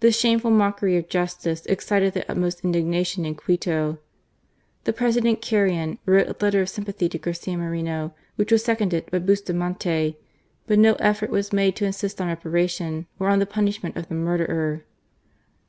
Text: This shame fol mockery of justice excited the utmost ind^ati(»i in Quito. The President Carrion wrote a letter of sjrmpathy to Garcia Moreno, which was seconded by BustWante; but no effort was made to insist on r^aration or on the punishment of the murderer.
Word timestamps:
This 0.00 0.18
shame 0.18 0.40
fol 0.40 0.50
mockery 0.50 0.96
of 0.96 1.08
justice 1.08 1.66
excited 1.66 2.14
the 2.14 2.28
utmost 2.28 2.64
ind^ati(»i 2.64 3.24
in 3.24 3.34
Quito. 3.36 4.00
The 4.82 4.92
President 4.92 5.40
Carrion 5.40 6.00
wrote 6.04 6.26
a 6.26 6.34
letter 6.44 6.62
of 6.62 6.66
sjrmpathy 6.68 7.08
to 7.12 7.18
Garcia 7.18 7.56
Moreno, 7.56 8.12
which 8.34 8.50
was 8.50 8.64
seconded 8.64 9.08
by 9.12 9.20
BustWante; 9.20 10.16
but 10.66 10.80
no 10.80 10.94
effort 10.94 11.30
was 11.30 11.52
made 11.52 11.76
to 11.76 11.84
insist 11.86 12.20
on 12.20 12.36
r^aration 12.38 13.06
or 13.20 13.28
on 13.28 13.38
the 13.38 13.46
punishment 13.46 13.96
of 13.96 14.08
the 14.08 14.16
murderer. 14.16 14.82